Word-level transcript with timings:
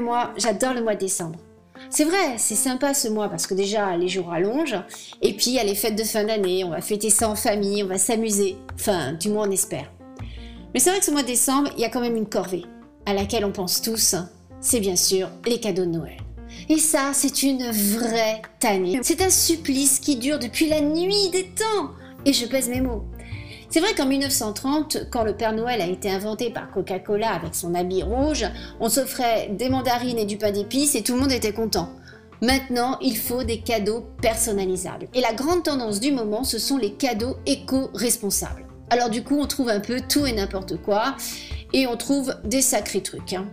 moi, 0.00 0.32
j'adore 0.36 0.74
le 0.74 0.82
mois 0.82 0.94
de 0.94 1.00
décembre. 1.00 1.38
C'est 1.88 2.04
vrai, 2.04 2.36
c'est 2.36 2.56
sympa 2.56 2.92
ce 2.92 3.08
mois 3.08 3.28
parce 3.28 3.46
que 3.46 3.54
déjà 3.54 3.96
les 3.96 4.08
jours 4.08 4.32
allongent 4.32 4.82
et 5.22 5.32
puis 5.32 5.46
il 5.46 5.54
y 5.54 5.58
a 5.58 5.64
les 5.64 5.74
fêtes 5.74 5.96
de 5.96 6.04
fin 6.04 6.24
d'année, 6.24 6.62
on 6.62 6.70
va 6.70 6.82
fêter 6.82 7.08
ça 7.08 7.28
en 7.28 7.36
famille, 7.36 7.82
on 7.82 7.86
va 7.86 7.98
s'amuser. 7.98 8.56
Enfin, 8.74 9.14
du 9.14 9.30
moins 9.30 9.48
on 9.48 9.50
espère. 9.50 9.90
Mais 10.74 10.80
c'est 10.80 10.90
vrai 10.90 10.98
que 10.98 11.04
ce 11.06 11.10
mois 11.10 11.22
de 11.22 11.26
décembre, 11.26 11.70
il 11.76 11.80
y 11.80 11.84
a 11.84 11.88
quand 11.88 12.00
même 12.00 12.16
une 12.16 12.28
corvée 12.28 12.64
à 13.06 13.14
laquelle 13.14 13.44
on 13.44 13.52
pense 13.52 13.80
tous. 13.80 14.14
C'est 14.60 14.80
bien 14.80 14.96
sûr 14.96 15.30
les 15.46 15.58
cadeaux 15.58 15.86
de 15.86 15.90
Noël. 15.90 16.18
Et 16.68 16.78
ça, 16.78 17.10
c'est 17.12 17.42
une 17.42 17.70
vraie 17.70 18.42
tannée. 18.60 19.00
C'est 19.02 19.22
un 19.22 19.30
supplice 19.30 19.98
qui 19.98 20.16
dure 20.16 20.38
depuis 20.38 20.68
la 20.68 20.80
nuit 20.80 21.30
des 21.30 21.44
temps. 21.44 21.90
Et 22.24 22.32
je 22.32 22.46
pèse 22.46 22.68
mes 22.68 22.80
mots. 22.80 23.04
C'est 23.72 23.78
vrai 23.78 23.94
qu'en 23.94 24.06
1930, 24.06 25.06
quand 25.10 25.22
le 25.22 25.36
Père 25.36 25.52
Noël 25.52 25.80
a 25.80 25.86
été 25.86 26.10
inventé 26.10 26.50
par 26.50 26.72
Coca-Cola 26.72 27.30
avec 27.30 27.54
son 27.54 27.76
habit 27.76 28.02
rouge, 28.02 28.44
on 28.80 28.88
s'offrait 28.88 29.50
des 29.56 29.68
mandarines 29.68 30.18
et 30.18 30.24
du 30.24 30.38
pain 30.38 30.50
d'épices 30.50 30.96
et 30.96 31.02
tout 31.02 31.14
le 31.14 31.20
monde 31.20 31.30
était 31.30 31.52
content. 31.52 31.88
Maintenant, 32.42 32.98
il 33.00 33.16
faut 33.16 33.44
des 33.44 33.60
cadeaux 33.60 34.06
personnalisables. 34.20 35.06
Et 35.14 35.20
la 35.20 35.34
grande 35.34 35.62
tendance 35.62 36.00
du 36.00 36.10
moment, 36.10 36.42
ce 36.42 36.58
sont 36.58 36.78
les 36.78 36.94
cadeaux 36.94 37.36
éco-responsables. 37.46 38.66
Alors 38.90 39.08
du 39.08 39.22
coup, 39.22 39.38
on 39.38 39.46
trouve 39.46 39.68
un 39.68 39.78
peu 39.78 40.00
tout 40.00 40.26
et 40.26 40.32
n'importe 40.32 40.82
quoi 40.82 41.14
et 41.72 41.86
on 41.86 41.96
trouve 41.96 42.34
des 42.42 42.62
sacrés 42.62 43.04
trucs. 43.04 43.34
Hein. 43.34 43.46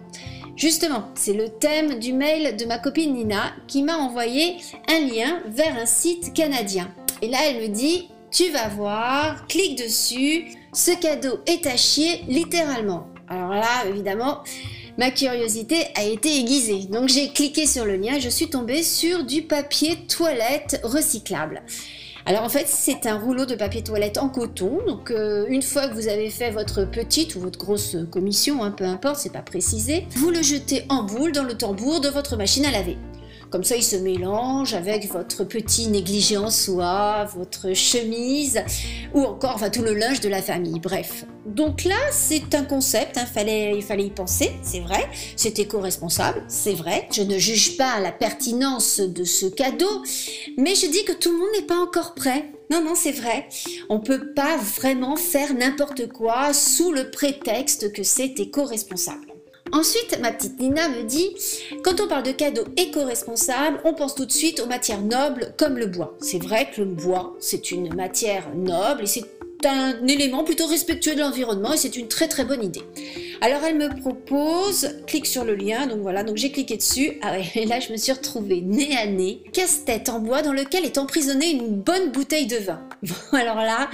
Justement, 0.55 1.09
c'est 1.13 1.33
le 1.33 1.49
thème 1.49 1.99
du 1.99 2.13
mail 2.13 2.57
de 2.57 2.65
ma 2.65 2.79
copine 2.79 3.13
Nina 3.13 3.51
qui 3.67 3.83
m'a 3.83 3.97
envoyé 3.97 4.57
un 4.89 4.99
lien 5.01 5.43
vers 5.47 5.77
un 5.77 5.85
site 5.85 6.33
canadien. 6.33 6.89
Et 7.21 7.29
là, 7.29 7.37
elle 7.47 7.61
me 7.61 7.67
dit 7.67 8.09
tu 8.31 8.51
vas 8.51 8.67
voir, 8.69 9.47
clique 9.47 9.77
dessus, 9.77 10.45
ce 10.73 10.91
cadeau 10.99 11.39
est 11.45 11.65
à 11.65 11.77
chier 11.77 12.23
littéralement. 12.27 13.07
Alors 13.29 13.51
là, 13.51 13.85
évidemment, 13.87 14.43
ma 14.97 15.11
curiosité 15.11 15.87
a 15.95 16.03
été 16.03 16.37
aiguisée. 16.37 16.87
Donc 16.89 17.09
j'ai 17.09 17.29
cliqué 17.29 17.65
sur 17.65 17.85
le 17.85 17.95
lien, 17.95 18.19
je 18.19 18.29
suis 18.29 18.49
tombée 18.49 18.83
sur 18.83 19.23
du 19.23 19.43
papier 19.43 19.97
toilette 20.07 20.79
recyclable. 20.83 21.61
Alors 22.25 22.43
en 22.43 22.49
fait, 22.49 22.67
c'est 22.67 23.05
un 23.05 23.17
rouleau 23.17 23.45
de 23.45 23.55
papier 23.55 23.81
toilette 23.81 24.17
en 24.17 24.27
coton. 24.27 24.79
Donc 24.85 25.11
euh, 25.11 25.45
une 25.47 25.61
fois 25.61 25.87
que 25.87 25.93
vous 25.93 26.09
avez 26.09 26.29
fait 26.29 26.51
votre 26.51 26.83
petite 26.83 27.35
ou 27.35 27.39
votre 27.39 27.57
grosse 27.57 27.95
commission, 28.11 28.63
hein, 28.63 28.71
peu 28.71 28.83
importe, 28.83 29.15
c'est 29.17 29.31
pas 29.31 29.41
précisé, 29.41 30.05
vous 30.15 30.29
le 30.29 30.41
jetez 30.41 30.83
en 30.89 31.03
boule 31.03 31.31
dans 31.31 31.43
le 31.43 31.57
tambour 31.57 32.01
de 32.01 32.09
votre 32.09 32.35
machine 32.35 32.65
à 32.65 32.71
laver. 32.71 32.97
Comme 33.49 33.63
ça, 33.63 33.77
il 33.77 33.83
se 33.83 33.95
mélange 33.95 34.73
avec 34.73 35.09
votre 35.09 35.45
petit 35.45 35.87
négligé 35.87 36.35
en 36.37 36.49
soie, 36.49 37.25
votre 37.35 37.73
chemise 37.73 38.61
ou 39.13 39.23
encore 39.23 39.55
enfin, 39.55 39.69
tout 39.69 39.83
le 39.83 39.93
linge 39.93 40.19
de 40.19 40.29
la 40.29 40.41
famille. 40.41 40.79
Bref. 40.79 41.25
Donc 41.45 41.85
là, 41.85 41.95
c'est 42.11 42.53
un 42.55 42.65
concept, 42.65 43.17
hein, 43.17 43.25
il 43.73 43.81
fallait 43.81 44.05
y 44.05 44.11
penser, 44.11 44.51
c'est 44.63 44.81
vrai. 44.81 45.07
C'est 45.37 45.59
éco-responsable, 45.59 46.43
c'est 46.49 46.73
vrai. 46.73 47.07
Je 47.11 47.21
ne 47.21 47.37
juge 47.37 47.77
pas 47.77 48.01
la 48.01 48.11
pertinence 48.11 48.99
de 48.99 49.23
ce 49.23 49.45
cadeau, 49.45 50.03
mais 50.57 50.75
je 50.75 50.87
dis 50.87 51.05
que 51.05 51.13
tout 51.13 51.31
le 51.31 51.37
monde 51.37 51.47
n'est 51.55 51.65
pas 51.65 51.79
encore 51.79 52.15
prêt. 52.15 52.51
Non, 52.69 52.83
non, 52.83 52.95
c'est 52.95 53.13
vrai. 53.13 53.47
On 53.87 54.01
peut 54.01 54.33
pas 54.33 54.57
vraiment 54.57 55.15
faire 55.15 55.53
n'importe 55.53 56.09
quoi 56.11 56.53
sous 56.53 56.91
le 56.91 57.09
prétexte 57.11 57.93
que 57.93 58.03
c'est 58.03 58.37
éco-responsable. 58.41 59.26
Ensuite, 59.71 60.19
ma 60.21 60.31
petite 60.31 60.59
Nina 60.59 60.89
me 60.89 61.03
dit, 61.03 61.29
quand 61.83 61.99
on 61.99 62.07
parle 62.07 62.23
de 62.23 62.31
cadeaux 62.31 62.65
éco-responsables, 62.77 63.79
on 63.83 63.93
pense 63.93 64.15
tout 64.15 64.25
de 64.25 64.31
suite 64.31 64.59
aux 64.59 64.65
matières 64.65 65.01
nobles 65.01 65.53
comme 65.57 65.77
le 65.77 65.87
bois. 65.87 66.15
C'est 66.19 66.41
vrai 66.41 66.69
que 66.71 66.81
le 66.81 66.87
bois, 66.87 67.35
c'est 67.39 67.71
une 67.71 67.93
matière 67.93 68.47
noble 68.55 69.03
et 69.03 69.07
c'est 69.07 69.25
un 69.65 70.05
élément 70.07 70.43
plutôt 70.43 70.67
respectueux 70.67 71.15
de 71.15 71.19
l'environnement 71.19 71.73
et 71.73 71.77
c'est 71.77 71.97
une 71.97 72.07
très 72.07 72.27
très 72.27 72.45
bonne 72.45 72.63
idée. 72.63 72.83
Alors 73.41 73.63
elle 73.63 73.77
me 73.77 73.89
propose, 74.01 74.95
clique 75.05 75.27
sur 75.27 75.43
le 75.43 75.53
lien, 75.53 75.85
donc 75.85 75.99
voilà, 75.99 76.23
donc 76.23 76.37
j'ai 76.37 76.51
cliqué 76.51 76.77
dessus, 76.77 77.19
ah 77.21 77.37
et 77.55 77.65
là 77.65 77.79
je 77.79 77.91
me 77.91 77.97
suis 77.97 78.11
retrouvée 78.11 78.61
nez 78.61 78.95
à 78.97 79.05
nez, 79.05 79.43
casse-tête 79.53 80.09
en 80.09 80.19
bois 80.19 80.41
dans 80.41 80.53
lequel 80.53 80.85
est 80.85 80.97
emprisonnée 80.97 81.51
une 81.51 81.75
bonne 81.75 82.11
bouteille 82.11 82.47
de 82.47 82.57
vin. 82.57 82.81
Bon 83.03 83.37
alors 83.37 83.57
là, 83.57 83.89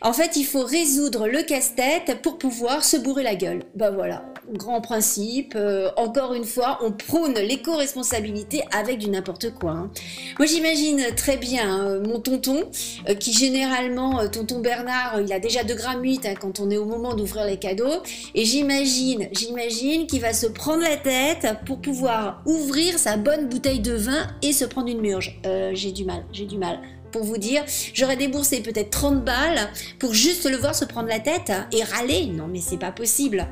en 0.00 0.12
fait 0.12 0.34
il 0.34 0.44
faut 0.44 0.64
résoudre 0.64 1.28
le 1.28 1.42
casse-tête 1.42 2.20
pour 2.22 2.38
pouvoir 2.38 2.82
se 2.84 2.96
bourrer 2.96 3.22
la 3.22 3.36
gueule. 3.36 3.62
Bah 3.76 3.92
voilà, 3.92 4.24
grand 4.50 4.80
principe. 4.80 5.54
Euh, 5.56 5.90
encore 5.96 6.34
une 6.34 6.44
fois, 6.44 6.78
on 6.82 6.90
prône 6.90 7.34
l'éco-responsabilité 7.34 8.62
avec 8.76 8.98
du 8.98 9.08
n'importe 9.08 9.54
quoi. 9.54 9.70
Hein. 9.70 9.90
Moi, 10.38 10.46
j'imagine 10.46 11.02
très 11.16 11.36
bien 11.36 11.86
euh, 11.86 12.02
mon 12.02 12.20
tonton, 12.20 12.64
euh, 13.08 13.14
qui 13.14 13.32
généralement, 13.32 14.26
tonton 14.28 14.58
Bernard, 14.58 15.20
il 15.20 15.32
a 15.32 15.38
déjà 15.38 15.62
2 15.64 15.74
grammes 15.74 16.02
8 16.02 16.26
hein, 16.26 16.34
quand 16.38 16.60
on 16.60 16.70
est 16.70 16.76
au 16.76 16.84
moment 16.84 17.14
d'ouvrir 17.14 17.44
les 17.44 17.58
cadeaux. 17.58 18.02
Et 18.34 18.44
j'imagine, 18.44 18.71
j'imagine 18.84 20.06
qu'il 20.06 20.20
va 20.20 20.32
se 20.32 20.46
prendre 20.46 20.82
la 20.82 20.96
tête 20.96 21.46
pour 21.66 21.80
pouvoir 21.80 22.42
ouvrir 22.46 22.98
sa 22.98 23.16
bonne 23.16 23.48
bouteille 23.48 23.80
de 23.80 23.92
vin 23.92 24.26
et 24.42 24.52
se 24.52 24.64
prendre 24.64 24.88
une 24.88 25.00
murge. 25.00 25.40
j'ai 25.72 25.92
du 25.92 26.04
mal, 26.04 26.24
j'ai 26.32 26.46
du 26.46 26.58
mal 26.58 26.80
pour 27.12 27.24
vous 27.24 27.36
dire, 27.36 27.62
j'aurais 27.94 28.16
déboursé 28.16 28.60
peut-être 28.62 28.90
30 28.90 29.24
balles 29.24 29.68
pour 29.98 30.14
juste 30.14 30.50
le 30.50 30.56
voir 30.56 30.74
se 30.74 30.84
prendre 30.84 31.08
la 31.08 31.20
tête 31.20 31.52
et 31.70 31.84
râler. 31.84 32.26
Non 32.26 32.48
mais 32.48 32.60
c'est 32.60 32.78
pas 32.78 32.90
possible. 32.90 33.46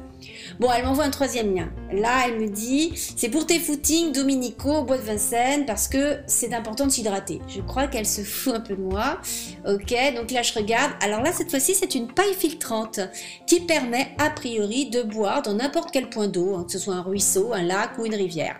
Bon, 0.59 0.69
elle 0.73 0.85
m'envoie 0.85 1.05
un 1.05 1.11
troisième 1.11 1.55
lien. 1.55 1.69
Là, 1.93 2.23
elle 2.27 2.41
me 2.41 2.49
dit 2.49 2.93
c'est 3.17 3.29
pour 3.29 3.47
tes 3.47 3.59
footings 3.59 4.13
dominicaux 4.13 4.79
au 4.79 4.85
bois 4.85 4.99
de 4.99 5.03
Vincennes 5.03 5.67
parce 5.67 5.89
que 5.89 6.19
c'est 6.27 6.55
important 6.55 6.87
de 6.87 6.93
s'hydrater. 6.93 7.41
Je 7.49 7.61
crois 7.61 7.87
qu'elle 7.89 8.07
se 8.07 8.23
fout 8.23 8.55
un 8.55 8.61
peu 8.61 8.77
de 8.77 8.83
moi. 8.83 9.21
Ok, 9.67 9.95
donc 10.15 10.31
là, 10.31 10.43
je 10.43 10.53
regarde. 10.55 10.93
Alors 11.03 11.23
là, 11.23 11.33
cette 11.33 11.51
fois-ci, 11.51 11.75
c'est 11.75 11.95
une 11.95 12.13
paille 12.13 12.35
filtrante 12.35 13.01
qui 13.47 13.61
permet 13.61 14.09
a 14.19 14.31
priori 14.31 14.91
de 14.91 15.03
boire 15.03 15.43
dans 15.43 15.55
n'importe 15.55 15.91
quel 15.93 16.09
point 16.11 16.29
d'eau, 16.29 16.55
hein, 16.55 16.65
que 16.65 16.73
ce 16.73 16.79
soit 16.79 16.95
un 16.95 17.03
ruisseau, 17.03 17.53
un 17.53 17.63
lac 17.63 17.99
ou 17.99 18.07
une 18.07 18.15
rivière. 18.15 18.57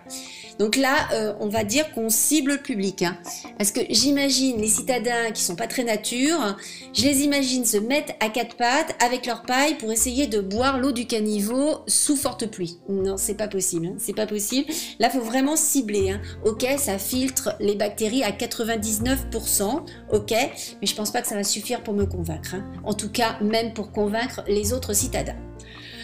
Donc 0.59 0.75
là, 0.75 1.07
euh, 1.13 1.33
on 1.39 1.47
va 1.47 1.63
dire 1.63 1.91
qu'on 1.93 2.09
cible 2.09 2.51
le 2.51 2.57
public. 2.57 3.01
Hein. 3.01 3.17
parce 3.57 3.71
que 3.71 3.81
j'imagine 3.89 4.59
les 4.59 4.67
citadins 4.67 5.31
qui 5.33 5.41
sont 5.41 5.55
pas 5.55 5.67
très 5.67 5.83
nature, 5.83 6.55
je 6.93 7.03
les 7.03 7.23
imagine 7.23 7.65
se 7.65 7.77
mettre 7.77 8.13
à 8.19 8.29
quatre 8.29 8.55
pattes 8.57 8.95
avec 9.03 9.25
leur 9.25 9.43
paille 9.43 9.75
pour 9.75 9.91
essayer 9.91 10.27
de 10.27 10.39
boire 10.39 10.77
l'eau 10.77 10.91
du 10.91 11.07
caniveau 11.07 11.79
sous 11.87 12.15
forte 12.15 12.45
pluie. 12.47 12.77
C'est 13.21 13.35
pas 13.35 13.47
possible. 13.47 13.87
Hein. 13.87 13.95
c'est 13.97 14.15
pas 14.15 14.27
possible. 14.27 14.67
Là, 14.99 15.09
faut 15.09 15.21
vraiment 15.21 15.55
cibler. 15.55 16.11
Hein. 16.11 16.21
Ok, 16.45 16.65
ça 16.77 16.97
filtre 16.97 17.55
les 17.59 17.75
bactéries 17.75 18.23
à 18.23 18.31
99%. 18.31 19.83
Ok, 20.11 20.31
mais 20.31 20.87
je 20.87 20.95
pense 20.95 21.11
pas 21.11 21.21
que 21.21 21.27
ça 21.27 21.35
va 21.35 21.43
suffire 21.43 21.83
pour 21.83 21.93
me 21.93 22.05
convaincre. 22.05 22.55
En 22.83 22.93
tout 22.93 23.09
cas, 23.09 23.37
même 23.41 23.73
pour 23.73 23.91
convaincre 23.91 24.41
les 24.47 24.73
autres 24.73 24.93
citadins. 24.93 25.37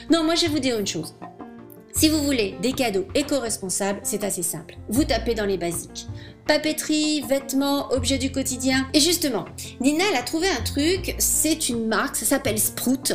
Non, 0.09 0.23
moi 0.23 0.35
je 0.35 0.44
vais 0.44 0.51
vous 0.51 0.59
dire 0.59 0.79
une 0.79 0.88
chose. 0.88 1.16
Si 1.97 2.09
vous 2.09 2.22
voulez 2.22 2.55
des 2.61 2.73
cadeaux 2.73 3.07
éco-responsables, 3.16 3.99
c'est 4.03 4.23
assez 4.23 4.44
simple. 4.44 4.78
Vous 4.88 5.03
tapez 5.03 5.34
dans 5.34 5.47
les 5.47 5.57
basiques. 5.57 6.05
Papeterie, 6.45 7.22
vêtements, 7.28 7.91
objets 7.91 8.19
du 8.19 8.31
quotidien. 8.31 8.88
Et 8.94 8.99
justement, 8.99 9.45
Nina, 9.81 10.03
elle 10.11 10.16
a 10.16 10.22
trouvé 10.22 10.47
un 10.47 10.61
truc, 10.61 11.16
c'est 11.17 11.69
une 11.69 11.88
marque, 11.88 12.16
ça 12.16 12.25
s'appelle 12.25 12.59
Sprout, 12.59 13.13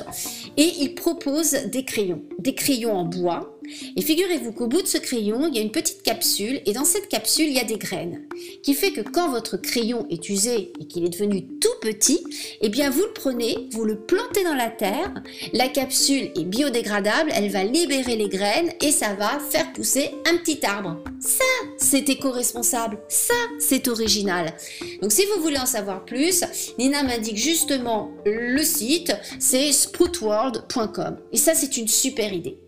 et 0.56 0.70
il 0.80 0.96
propose 0.96 1.52
des 1.66 1.84
crayons. 1.84 2.22
Des 2.40 2.56
crayons 2.56 2.92
en 2.94 3.04
bois, 3.04 3.51
et 3.96 4.02
figurez-vous 4.02 4.52
qu'au 4.52 4.66
bout 4.66 4.82
de 4.82 4.86
ce 4.86 4.98
crayon, 4.98 5.48
il 5.48 5.54
y 5.54 5.58
a 5.58 5.62
une 5.62 5.70
petite 5.70 6.02
capsule 6.02 6.60
et 6.66 6.72
dans 6.72 6.84
cette 6.84 7.08
capsule, 7.08 7.46
il 7.46 7.54
y 7.54 7.60
a 7.60 7.64
des 7.64 7.78
graines. 7.78 8.22
Qui 8.62 8.74
fait 8.74 8.92
que 8.92 9.00
quand 9.00 9.30
votre 9.30 9.56
crayon 9.56 10.06
est 10.10 10.28
usé 10.28 10.72
et 10.80 10.86
qu'il 10.86 11.04
est 11.04 11.10
devenu 11.10 11.46
tout 11.60 11.68
petit, 11.80 12.24
eh 12.60 12.68
bien 12.68 12.90
vous 12.90 13.02
le 13.02 13.12
prenez, 13.12 13.68
vous 13.70 13.84
le 13.84 13.98
plantez 13.98 14.44
dans 14.44 14.54
la 14.54 14.68
terre, 14.68 15.12
la 15.52 15.68
capsule 15.68 16.30
est 16.36 16.44
biodégradable, 16.44 17.30
elle 17.34 17.50
va 17.50 17.64
libérer 17.64 18.16
les 18.16 18.28
graines 18.28 18.72
et 18.80 18.90
ça 18.90 19.14
va 19.14 19.38
faire 19.38 19.72
pousser 19.72 20.10
un 20.26 20.36
petit 20.38 20.64
arbre. 20.64 21.02
Ça, 21.20 21.44
c'est 21.76 22.08
éco-responsable. 22.08 22.98
Ça, 23.08 23.34
c'est 23.58 23.88
original. 23.88 24.54
Donc 25.00 25.12
si 25.12 25.22
vous 25.26 25.42
voulez 25.42 25.58
en 25.58 25.66
savoir 25.66 26.04
plus, 26.04 26.44
Nina 26.78 27.02
m'indique 27.02 27.36
justement 27.36 28.10
le 28.24 28.62
site, 28.62 29.14
c'est 29.38 29.72
sproutworld.com. 29.72 31.16
Et 31.32 31.36
ça, 31.36 31.54
c'est 31.54 31.76
une 31.76 31.88
super 31.88 32.32
idée. 32.32 32.58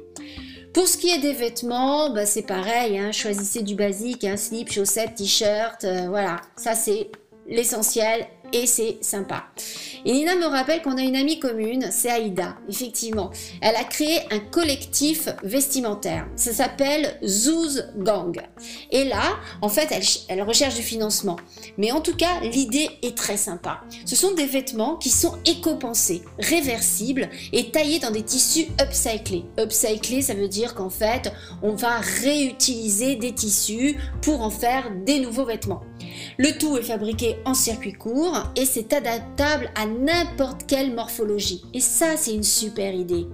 Pour 0.74 0.88
ce 0.88 0.96
qui 0.96 1.08
est 1.08 1.20
des 1.20 1.32
vêtements, 1.32 2.10
bah, 2.10 2.26
c'est 2.26 2.42
pareil, 2.42 2.98
hein. 2.98 3.12
choisissez 3.12 3.62
du 3.62 3.76
basique, 3.76 4.24
un 4.24 4.36
slip, 4.36 4.72
chaussettes, 4.72 5.14
t-shirt, 5.14 5.84
euh, 5.84 6.08
voilà, 6.08 6.40
ça 6.56 6.74
c'est 6.74 7.12
l'essentiel 7.46 8.26
et 8.52 8.66
c'est 8.66 8.98
sympa. 9.00 9.44
Et 10.04 10.12
Nina 10.12 10.34
me 10.34 10.46
rappelle 10.46 10.82
qu'on 10.82 10.98
a 10.98 11.02
une 11.02 11.16
amie 11.16 11.38
commune, 11.38 11.88
c'est 11.90 12.10
Aïda, 12.10 12.56
effectivement. 12.68 13.30
Elle 13.62 13.76
a 13.76 13.84
créé 13.84 14.20
un 14.30 14.38
collectif 14.38 15.28
vestimentaire. 15.42 16.26
Ça 16.36 16.52
s'appelle 16.52 17.18
Zouz 17.24 17.88
Gang. 17.96 18.38
Et 18.90 19.04
là, 19.04 19.22
en 19.62 19.68
fait, 19.68 19.88
elle, 20.28 20.42
recherche 20.42 20.74
du 20.74 20.82
financement. 20.82 21.36
Mais 21.78 21.90
en 21.90 22.00
tout 22.00 22.16
cas, 22.16 22.40
l'idée 22.42 22.90
est 23.02 23.16
très 23.16 23.38
sympa. 23.38 23.80
Ce 24.04 24.14
sont 24.14 24.34
des 24.34 24.46
vêtements 24.46 24.96
qui 24.96 25.08
sont 25.08 25.38
éco-pensés, 25.46 26.22
réversibles 26.38 27.30
et 27.52 27.70
taillés 27.70 27.98
dans 27.98 28.10
des 28.10 28.22
tissus 28.22 28.66
upcyclés. 28.80 29.44
Upcyclés, 29.58 30.22
ça 30.22 30.34
veut 30.34 30.48
dire 30.48 30.74
qu'en 30.74 30.90
fait, 30.90 31.32
on 31.62 31.74
va 31.74 31.98
réutiliser 32.22 33.16
des 33.16 33.32
tissus 33.32 33.96
pour 34.20 34.42
en 34.42 34.50
faire 34.50 34.90
des 35.06 35.20
nouveaux 35.20 35.46
vêtements. 35.46 35.82
Le 36.38 36.58
tout 36.58 36.76
est 36.76 36.82
fabriqué 36.82 37.36
en 37.44 37.54
circuit 37.54 37.92
court 37.92 38.36
et 38.56 38.64
c'est 38.66 38.92
adaptable 38.92 39.70
à 39.74 39.86
n'importe 39.86 40.66
quelle 40.66 40.94
morphologie. 40.94 41.62
Et 41.72 41.80
ça, 41.80 42.16
c'est 42.16 42.34
une 42.34 42.42
super 42.42 42.94
idée. 42.94 43.26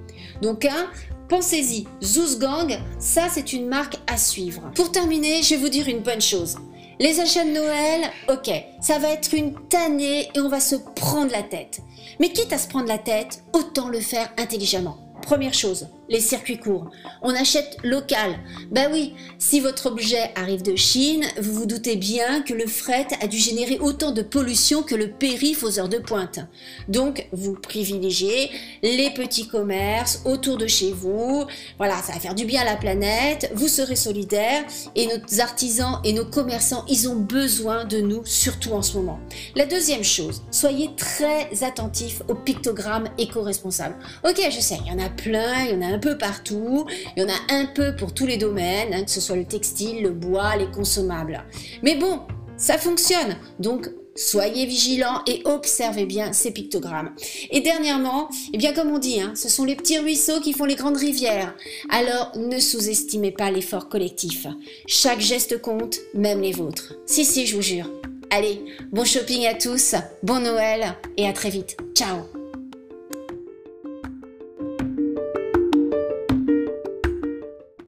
Donc, 0.42 0.64
un, 0.64 0.86
pensez-y, 1.28 1.86
Zoos 2.02 2.38
Gang, 2.38 2.78
ça 2.98 3.28
c'est 3.30 3.52
une 3.52 3.68
marque 3.68 3.96
à 4.06 4.16
suivre. 4.16 4.70
Pour 4.74 4.92
terminer, 4.92 5.42
je 5.42 5.54
vais 5.54 5.60
vous 5.60 5.68
dire 5.68 5.88
une 5.88 6.00
bonne 6.00 6.20
chose. 6.20 6.56
Les 6.98 7.18
achats 7.18 7.44
de 7.44 7.50
Noël, 7.50 8.10
ok, 8.28 8.50
ça 8.82 8.98
va 8.98 9.08
être 9.08 9.32
une 9.32 9.54
tannée 9.68 10.28
et 10.34 10.40
on 10.40 10.50
va 10.50 10.60
se 10.60 10.76
prendre 10.76 11.32
la 11.32 11.42
tête. 11.42 11.80
Mais 12.18 12.30
quitte 12.30 12.52
à 12.52 12.58
se 12.58 12.68
prendre 12.68 12.88
la 12.88 12.98
tête, 12.98 13.42
autant 13.54 13.88
le 13.88 14.00
faire 14.00 14.30
intelligemment. 14.36 14.98
Première 15.22 15.54
chose, 15.54 15.88
les 16.10 16.20
circuits 16.20 16.58
courts. 16.58 16.90
On 17.22 17.34
achète 17.34 17.78
local. 17.82 18.38
Bah 18.70 18.88
oui, 18.92 19.14
si 19.38 19.60
votre 19.60 19.86
objet 19.86 20.32
arrive 20.34 20.62
de 20.62 20.76
Chine, 20.76 21.24
vous 21.40 21.54
vous 21.54 21.66
doutez 21.66 21.96
bien 21.96 22.42
que 22.42 22.52
le 22.52 22.66
fret 22.66 23.06
a 23.22 23.26
dû 23.26 23.38
générer 23.38 23.78
autant 23.78 24.10
de 24.10 24.20
pollution 24.20 24.82
que 24.82 24.94
le 24.94 25.10
périph' 25.10 25.62
aux 25.62 25.78
heures 25.78 25.88
de 25.88 25.98
pointe. 25.98 26.40
Donc, 26.88 27.28
vous 27.32 27.54
privilégiez 27.54 28.50
les 28.82 29.10
petits 29.10 29.46
commerces 29.46 30.22
autour 30.24 30.58
de 30.58 30.66
chez 30.66 30.92
vous. 30.92 31.46
Voilà, 31.78 31.96
ça 32.02 32.12
va 32.12 32.18
faire 32.18 32.34
du 32.34 32.44
bien 32.44 32.62
à 32.62 32.64
la 32.64 32.76
planète. 32.76 33.50
Vous 33.54 33.68
serez 33.68 33.96
solidaires 33.96 34.64
et 34.96 35.06
nos 35.06 35.40
artisans 35.40 36.00
et 36.04 36.12
nos 36.12 36.24
commerçants, 36.24 36.84
ils 36.88 37.08
ont 37.08 37.16
besoin 37.16 37.84
de 37.84 38.00
nous, 38.00 38.22
surtout 38.24 38.72
en 38.72 38.82
ce 38.82 38.96
moment. 38.96 39.20
La 39.54 39.66
deuxième 39.66 40.04
chose, 40.04 40.42
soyez 40.50 40.90
très 40.96 41.62
attentifs 41.62 42.22
aux 42.28 42.34
pictogrammes 42.34 43.08
éco-responsables. 43.16 43.96
Ok, 44.24 44.40
je 44.50 44.60
sais, 44.60 44.78
il 44.84 44.90
y 44.90 44.94
en 44.94 45.04
a 45.04 45.08
plein, 45.08 45.64
il 45.66 45.74
y 45.74 45.76
en 45.76 45.82
a 45.82 45.94
un 45.94 45.99
peu 46.00 46.18
partout, 46.18 46.86
il 47.16 47.22
y 47.22 47.26
en 47.26 47.28
a 47.28 47.54
un 47.54 47.66
peu 47.66 47.94
pour 47.94 48.14
tous 48.14 48.26
les 48.26 48.36
domaines, 48.36 48.94
hein, 48.94 49.04
que 49.04 49.10
ce 49.10 49.20
soit 49.20 49.36
le 49.36 49.44
textile, 49.44 50.02
le 50.02 50.10
bois, 50.10 50.56
les 50.56 50.70
consommables. 50.70 51.44
Mais 51.82 51.96
bon, 51.96 52.20
ça 52.56 52.78
fonctionne, 52.78 53.36
donc 53.58 53.88
soyez 54.16 54.66
vigilants 54.66 55.22
et 55.26 55.42
observez 55.44 56.04
bien 56.04 56.32
ces 56.32 56.50
pictogrammes. 56.50 57.14
Et 57.50 57.60
dernièrement, 57.60 58.28
eh 58.52 58.58
bien 58.58 58.72
comme 58.72 58.90
on 58.90 58.98
dit, 58.98 59.20
hein, 59.20 59.32
ce 59.34 59.48
sont 59.48 59.64
les 59.64 59.76
petits 59.76 59.98
ruisseaux 59.98 60.40
qui 60.40 60.52
font 60.52 60.64
les 60.64 60.74
grandes 60.74 60.98
rivières. 60.98 61.54
Alors 61.88 62.32
ne 62.36 62.58
sous-estimez 62.58 63.32
pas 63.32 63.50
l'effort 63.50 63.88
collectif. 63.88 64.46
Chaque 64.86 65.20
geste 65.20 65.60
compte, 65.60 65.98
même 66.14 66.40
les 66.40 66.52
vôtres. 66.52 66.94
Si, 67.06 67.24
si, 67.24 67.46
je 67.46 67.56
vous 67.56 67.62
jure. 67.62 67.90
Allez, 68.30 68.62
bon 68.92 69.04
shopping 69.04 69.46
à 69.46 69.54
tous, 69.54 69.94
bon 70.22 70.40
Noël 70.40 70.94
et 71.16 71.26
à 71.26 71.32
très 71.32 71.50
vite. 71.50 71.76
Ciao 71.94 72.39